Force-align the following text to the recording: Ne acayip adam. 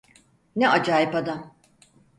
Ne 0.55 0.69
acayip 0.69 1.15
adam. 1.15 1.53